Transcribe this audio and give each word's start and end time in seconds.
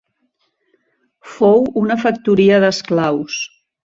Fou 1.33 1.61
una 1.83 1.99
factoria 2.05 2.59
d'esclaus. 2.65 3.37